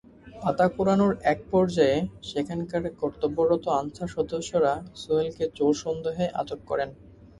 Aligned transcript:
পাতা 0.35 0.65
কুড়ানোর 0.67 1.13
একপর্যায়ে 1.33 1.97
সেখানকার 2.29 2.83
কর্তব্যরত 3.01 3.63
আনসার 3.79 4.09
সদস্যরা 4.15 4.71
সোহেলকে 5.01 5.45
চোর 5.57 5.73
সন্দেহে 5.83 6.25
আটক 6.41 6.59
করেন। 6.69 6.89